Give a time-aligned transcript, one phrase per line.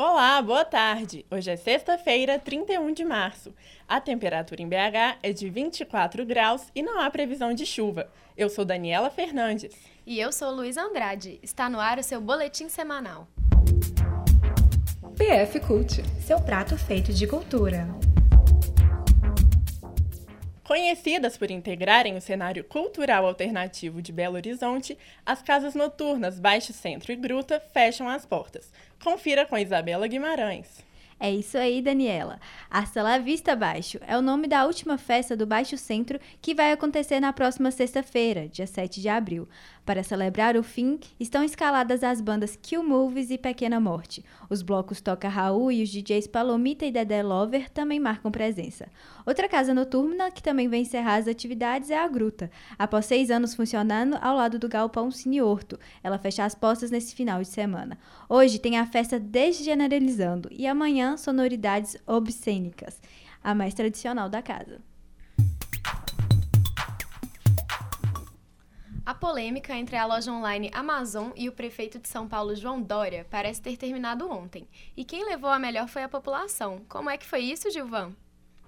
[0.00, 1.26] Olá, boa tarde.
[1.28, 3.52] Hoje é sexta-feira, 31 de março.
[3.88, 8.08] A temperatura em BH é de 24 graus e não há previsão de chuva.
[8.36, 9.74] Eu sou Daniela Fernandes.
[10.06, 11.40] E eu sou Luiz Andrade.
[11.42, 13.26] Está no ar o seu boletim semanal.
[15.16, 17.88] PF Cult, seu prato feito de cultura.
[20.68, 27.10] Conhecidas por integrarem o cenário cultural alternativo de Belo Horizonte, as casas noturnas Baixo Centro
[27.10, 28.70] e Gruta fecham as portas.
[29.02, 30.86] Confira com Isabela Guimarães.
[31.20, 32.38] É isso aí, Daniela.
[32.70, 36.70] Hasta la vista Baixo é o nome da última festa do Baixo Centro que vai
[36.70, 39.48] acontecer na próxima sexta-feira, dia 7 de abril.
[39.84, 44.24] Para celebrar o fim, estão escaladas as bandas Kill Movies e Pequena Morte.
[44.48, 48.86] Os blocos Toca Raul e os DJs Palomita e Dedé Lover também marcam presença.
[49.26, 52.50] Outra casa noturna que também vai encerrar as atividades é a Gruta.
[52.78, 57.14] Após seis anos funcionando ao lado do Galpão Cine Horto, ela fecha as portas nesse
[57.14, 57.98] final de semana.
[58.28, 63.00] Hoje tem a festa Desgeneralizando e amanhã sonoridades obscênicas,
[63.42, 64.80] a mais tradicional da casa.
[69.08, 73.26] A polêmica entre a loja online Amazon e o prefeito de São Paulo, João Dória,
[73.30, 74.68] parece ter terminado ontem.
[74.94, 76.82] E quem levou a melhor foi a população.
[76.86, 78.12] Como é que foi isso, Gilvan?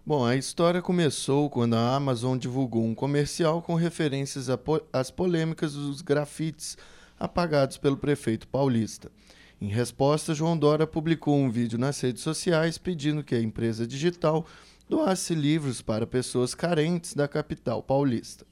[0.04, 4.48] Bom, a história começou quando a Amazon divulgou um comercial com referências
[4.91, 6.78] às polêmicas dos grafites
[7.19, 9.12] apagados pelo prefeito paulista.
[9.61, 14.47] Em resposta, João Dória publicou um vídeo nas redes sociais pedindo que a empresa digital
[14.89, 18.47] doasse livros para pessoas carentes da capital paulista.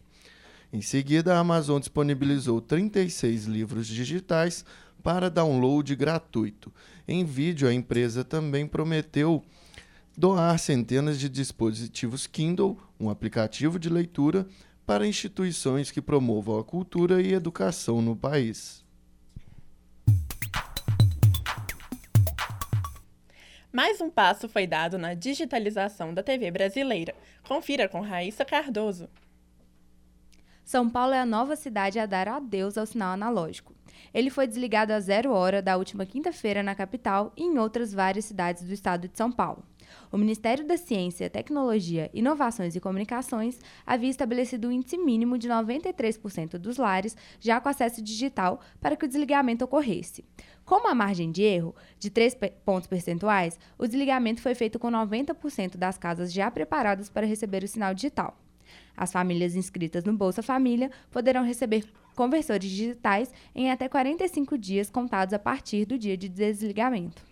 [0.71, 4.67] Em seguida, a Amazon disponibilizou 36 livros digitais
[5.03, 6.71] para download gratuito.
[7.07, 9.43] Em vídeo, a empresa também prometeu
[10.15, 14.47] doar centenas de dispositivos Kindle, um aplicativo de leitura,
[14.85, 18.87] para instituições que promovam a cultura e educação no país.
[23.79, 27.15] Mais um passo foi dado na digitalização da TV brasileira.
[27.47, 29.09] Confira com Raíssa Cardoso.
[30.65, 33.73] São Paulo é a nova cidade a dar adeus ao sinal analógico.
[34.13, 38.25] Ele foi desligado a zero hora da última quinta-feira na capital e em outras várias
[38.25, 39.65] cidades do estado de São Paulo.
[40.11, 46.59] O Ministério da Ciência, Tecnologia, Inovações e Comunicações havia estabelecido um índice mínimo de 93%
[46.59, 50.25] dos lares já com acesso digital para que o desligamento ocorresse.
[50.65, 55.77] Como a margem de erro de 3 pontos percentuais, o desligamento foi feito com 90%
[55.77, 58.39] das casas já preparadas para receber o sinal digital.
[58.97, 61.85] As famílias inscritas no Bolsa Família poderão receber
[62.19, 67.23] conversores digitais em até 45 dias contados a partir do dia de desligamento.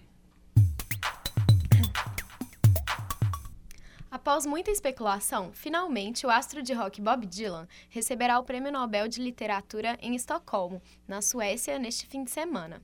[4.08, 9.20] Após muita especulação, finalmente o astro de rock Bob Dylan receberá o Prêmio Nobel de
[9.20, 12.80] Literatura em Estocolmo, na Suécia, neste fim de semana.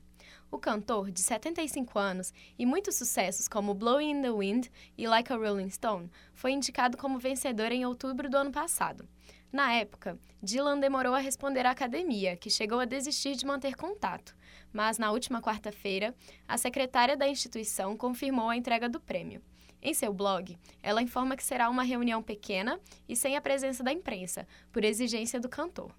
[0.51, 5.31] O cantor, de 75 anos e muitos sucessos como Blowing in the Wind e Like
[5.31, 9.07] a Rolling Stone, foi indicado como vencedor em outubro do ano passado.
[9.53, 14.35] Na época, Dylan demorou a responder à academia, que chegou a desistir de manter contato,
[14.73, 16.15] mas na última quarta-feira,
[16.47, 19.43] a secretária da instituição confirmou a entrega do prêmio.
[19.79, 23.93] Em seu blog, ela informa que será uma reunião pequena e sem a presença da
[23.93, 25.93] imprensa, por exigência do cantor.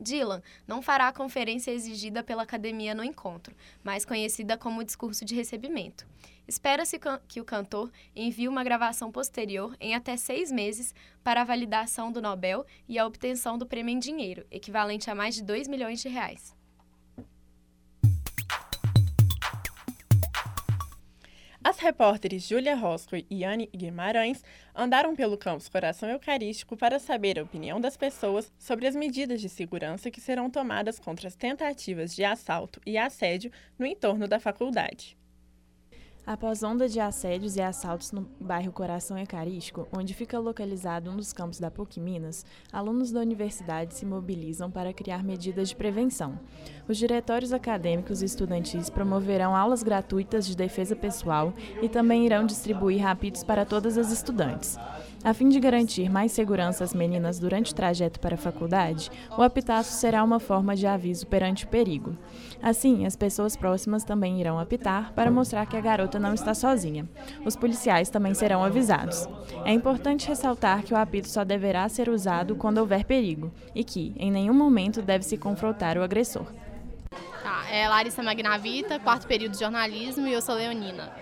[0.00, 5.34] Dylan não fará a conferência exigida pela academia no encontro, mais conhecida como discurso de
[5.34, 6.06] recebimento.
[6.48, 12.10] Espera-se que o cantor envie uma gravação posterior em até seis meses para a validação
[12.10, 16.00] do Nobel e a obtenção do prêmio em dinheiro, equivalente a mais de 2 milhões
[16.00, 16.58] de reais.
[21.62, 24.42] As repórteres Júlia Rosco e Anne Guimarães
[24.74, 29.48] andaram pelo campus Coração Eucarístico para saber a opinião das pessoas sobre as medidas de
[29.50, 35.18] segurança que serão tomadas contra as tentativas de assalto e assédio no entorno da faculdade.
[36.26, 41.32] Após onda de assédios e assaltos no bairro Coração Eucarístico, onde fica localizado um dos
[41.32, 46.38] campos da PUC Minas, alunos da universidade se mobilizam para criar medidas de prevenção.
[46.86, 51.52] Os diretórios acadêmicos e estudantis promoverão aulas gratuitas de defesa pessoal
[51.82, 54.78] e também irão distribuir rápidos para todas as estudantes.
[55.22, 59.42] A fim de garantir mais segurança às meninas durante o trajeto para a faculdade, o
[59.42, 62.16] apitaço será uma forma de aviso perante o perigo.
[62.62, 67.06] Assim, as pessoas próximas também irão apitar para mostrar que a garota não está sozinha.
[67.44, 69.28] Os policiais também serão avisados.
[69.66, 74.14] É importante ressaltar que o apito só deverá ser usado quando houver perigo e que,
[74.16, 76.46] em nenhum momento, deve se confrontar o agressor.
[77.42, 81.12] Tá, é Larissa Magnavita, quarto período de jornalismo e eu sou leonina.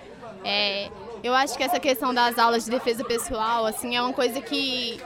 [0.45, 0.89] É,
[1.23, 5.01] eu acho que essa questão das aulas de defesa pessoal, assim, é uma coisa que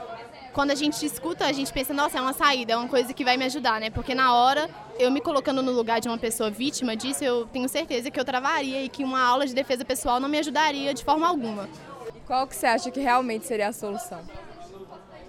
[0.53, 3.25] quando a gente escuta, a gente pensa, nossa, é uma saída, é uma coisa que
[3.25, 3.89] vai me ajudar, né?
[3.89, 4.69] Porque na hora,
[4.99, 8.23] eu me colocando no lugar de uma pessoa vítima disso, eu tenho certeza que eu
[8.23, 11.67] travaria e que uma aula de defesa pessoal não me ajudaria de forma alguma.
[12.15, 14.21] E qual que você acha que realmente seria a solução?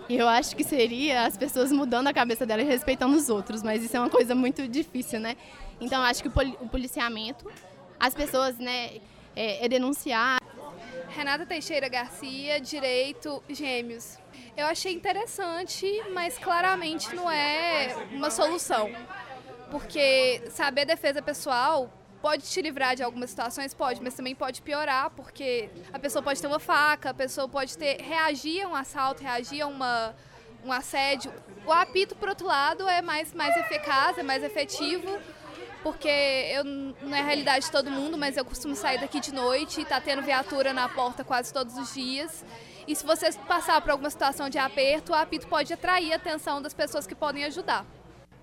[0.08, 3.82] Eu acho que seria as pessoas mudando a cabeça delas e respeitando os outros, mas
[3.82, 5.34] isso é uma coisa muito difícil, né?
[5.80, 7.50] Então, eu acho que o policiamento,
[7.98, 8.98] as pessoas, né,
[9.34, 10.38] é, é denunciar.
[11.14, 14.18] Renata Teixeira Garcia, Direito Gêmeos.
[14.56, 18.90] Eu achei interessante, mas claramente não é uma solução.
[19.70, 21.88] Porque saber defesa pessoal
[22.20, 26.40] pode te livrar de algumas situações, pode, mas também pode piorar, porque a pessoa pode
[26.40, 30.16] ter uma faca, a pessoa pode ter reagir a um assalto, reagir a uma,
[30.64, 31.32] um assédio.
[31.64, 35.06] O apito, por outro lado, é mais, mais eficaz, é mais efetivo,
[35.84, 39.34] porque eu, não é a realidade de todo mundo, mas eu costumo sair daqui de
[39.34, 42.42] noite e tá tendo viatura na porta quase todos os dias.
[42.88, 46.62] E se você passar por alguma situação de aperto, o apito pode atrair a atenção
[46.62, 47.84] das pessoas que podem ajudar.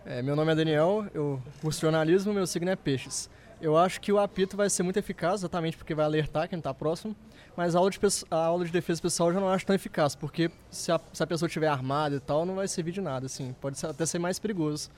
[0.06, 3.28] É, meu nome é Daniel, eu curso jornalismo, meu signo é peixes.
[3.60, 6.74] Eu acho que o apito vai ser muito eficaz, exatamente porque vai alertar quem está
[6.74, 7.16] próximo,
[7.58, 8.00] mas a aula, de,
[8.30, 11.24] a aula de defesa pessoal eu já não acho tão eficaz, porque se a, se
[11.24, 14.06] a pessoa estiver armada e tal, não vai servir de nada, assim, pode ser, até
[14.06, 14.90] ser mais perigoso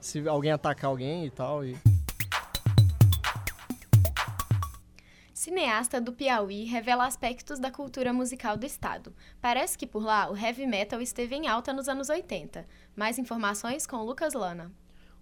[0.00, 1.64] se alguém atacar alguém e tal.
[1.64, 1.76] E...
[5.32, 9.14] Cineasta do Piauí revela aspectos da cultura musical do estado.
[9.40, 12.66] Parece que por lá o heavy metal esteve em alta nos anos 80.
[12.94, 14.70] Mais informações com Lucas Lana.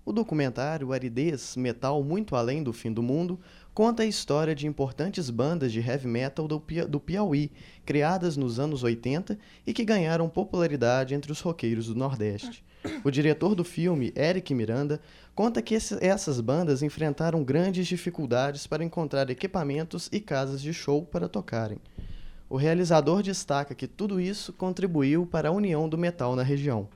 [0.08, 3.38] O documentário Aridez Metal Muito Além do Fim do Mundo
[3.74, 6.58] conta a história de importantes bandas de heavy metal do,
[6.98, 7.52] Piauí,
[7.84, 12.64] criadas nos anos 80 e que ganharam popularidade entre os roqueiros do Nordeste.
[13.04, 14.98] O diretor do filme, Eric Miranda,
[15.34, 21.02] conta que esse, essas bandas enfrentaram grandes dificuldades para encontrar equipamentos e casas de show
[21.02, 21.76] para tocarem.
[22.48, 26.88] O realizador destaca que tudo isso contribuiu para a união do metal na região.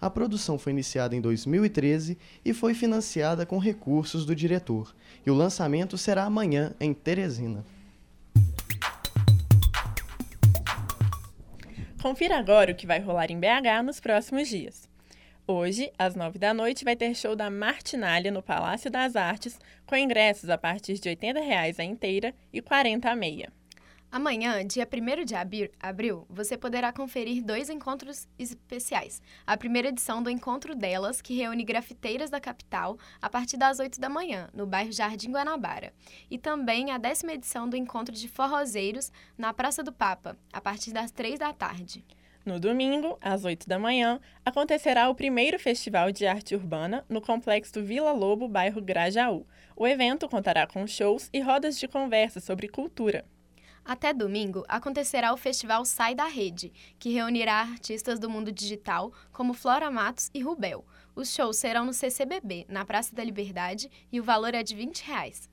[0.00, 4.94] A produção foi iniciada em 2013 e foi financiada com recursos do diretor,
[5.26, 7.64] e o lançamento será amanhã em Teresina.
[12.00, 14.88] Confira agora o que vai rolar em BH nos próximos dias.
[15.50, 19.96] Hoje, às nove da noite, vai ter show da Martinalha no Palácio das Artes, com
[19.96, 23.57] ingressos a partir de R$ 80 a inteira e R$ 40 a meia.
[24.10, 25.34] Amanhã, dia 1 de
[25.78, 29.20] abril, você poderá conferir dois encontros especiais.
[29.46, 34.00] A primeira edição do Encontro Delas, que reúne grafiteiras da capital, a partir das 8
[34.00, 35.92] da manhã, no bairro Jardim Guanabara.
[36.30, 40.90] E também a décima edição do Encontro de Forrozeiros, na Praça do Papa, a partir
[40.90, 42.02] das 3 da tarde.
[42.46, 47.82] No domingo, às 8 da manhã, acontecerá o primeiro Festival de Arte Urbana no Complexo
[47.82, 49.46] Vila Lobo, bairro Grajaú.
[49.76, 53.22] O evento contará com shows e rodas de conversa sobre cultura.
[53.88, 59.54] Até domingo acontecerá o festival Sai da Rede, que reunirá artistas do mundo digital como
[59.54, 60.84] Flora Matos e Rubel.
[61.16, 65.00] Os shows serão no CCBB, na Praça da Liberdade, e o valor é de 20
[65.04, 65.48] reais.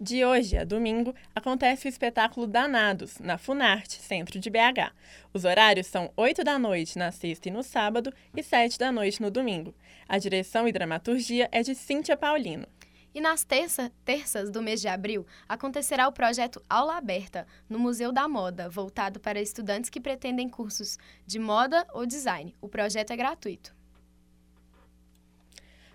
[0.00, 4.94] De hoje a domingo, acontece o espetáculo Danados, na Funarte, centro de BH.
[5.34, 9.20] Os horários são 8 da noite na sexta e no sábado e 7 da noite
[9.20, 9.74] no domingo.
[10.08, 12.68] A direção e dramaturgia é de Cíntia Paulino.
[13.14, 18.12] E nas terça, terças do mês de abril, acontecerá o projeto Aula Aberta, no Museu
[18.12, 22.54] da Moda, voltado para estudantes que pretendem cursos de moda ou design.
[22.60, 23.74] O projeto é gratuito.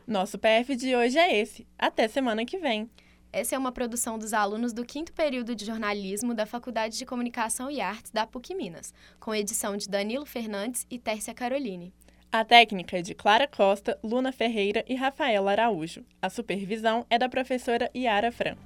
[0.05, 1.65] Nosso PF de hoje é esse.
[1.77, 2.89] Até semana que vem.
[3.31, 7.71] Essa é uma produção dos alunos do quinto período de jornalismo da Faculdade de Comunicação
[7.71, 11.91] e Artes da PUC Minas, com edição de Danilo Fernandes e Tércia Caroline.
[12.33, 16.03] A técnica é de Clara Costa, Luna Ferreira e Rafael Araújo.
[16.19, 18.57] A supervisão é da professora Yara Fran.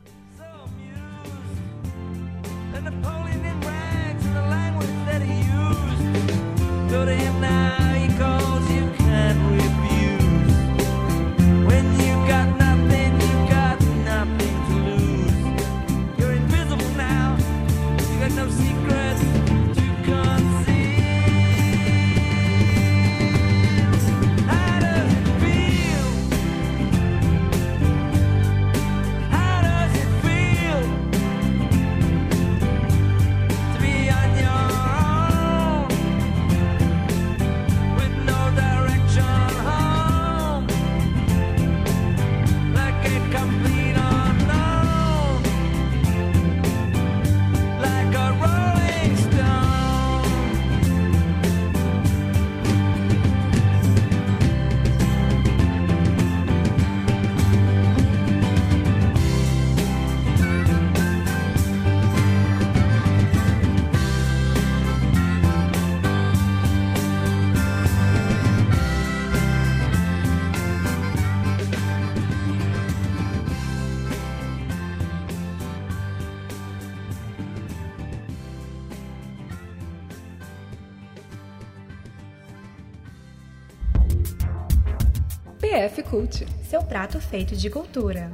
[85.77, 88.31] PF Cult, seu prato feito de cultura.